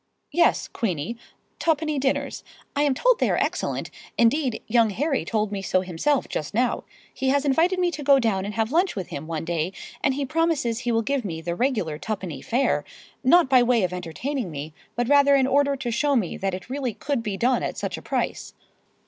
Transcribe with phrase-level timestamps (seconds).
[0.31, 2.43] "Yes, Queenie—twopenny dinners.
[2.75, 6.85] I'm told they are excellent—indeed, young Harry told me so himself just now.
[7.13, 10.15] He has invited me to go down and have lunch with him one day, and
[10.15, 14.73] he promises he will give me the regular twopenny fare—not by way of entertaining me,
[14.95, 17.95] but rather in order to show me that it really could be done at such
[17.95, 18.55] a price."